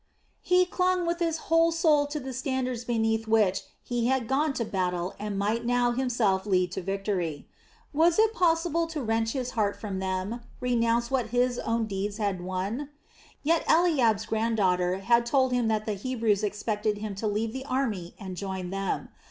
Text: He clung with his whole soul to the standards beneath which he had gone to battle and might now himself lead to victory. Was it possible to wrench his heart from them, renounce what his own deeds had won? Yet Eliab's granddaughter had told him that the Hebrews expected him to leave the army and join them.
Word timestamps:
He 0.41 0.65
clung 0.65 1.05
with 1.05 1.19
his 1.19 1.37
whole 1.45 1.71
soul 1.71 2.07
to 2.07 2.19
the 2.19 2.33
standards 2.33 2.85
beneath 2.85 3.27
which 3.27 3.61
he 3.83 4.07
had 4.07 4.27
gone 4.27 4.51
to 4.53 4.65
battle 4.65 5.13
and 5.19 5.37
might 5.37 5.63
now 5.63 5.91
himself 5.91 6.47
lead 6.47 6.71
to 6.71 6.81
victory. 6.81 7.47
Was 7.93 8.17
it 8.17 8.33
possible 8.33 8.87
to 8.87 9.03
wrench 9.03 9.33
his 9.33 9.51
heart 9.51 9.79
from 9.79 9.99
them, 9.99 10.41
renounce 10.59 11.11
what 11.11 11.27
his 11.27 11.59
own 11.59 11.85
deeds 11.85 12.17
had 12.17 12.41
won? 12.41 12.89
Yet 13.43 13.63
Eliab's 13.69 14.25
granddaughter 14.25 14.97
had 15.01 15.23
told 15.23 15.51
him 15.51 15.67
that 15.67 15.85
the 15.85 15.93
Hebrews 15.93 16.41
expected 16.41 16.97
him 16.97 17.13
to 17.13 17.27
leave 17.27 17.53
the 17.53 17.65
army 17.65 18.15
and 18.19 18.35
join 18.35 18.71
them. 18.71 19.09